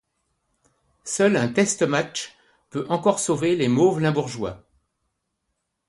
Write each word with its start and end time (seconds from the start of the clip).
Seul 1.03 1.35
un 1.37 1.47
test-match 1.49 2.33
peu 2.71 2.87
encore 2.89 3.19
sauver 3.19 3.55
les 3.55 3.67
Mauves 3.67 3.99
limbourgeois. 3.99 4.65